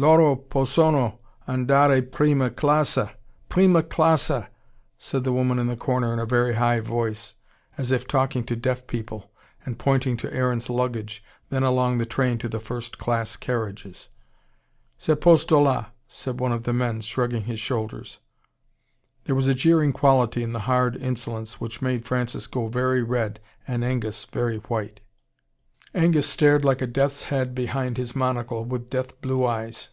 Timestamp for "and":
9.66-9.78, 23.68-23.84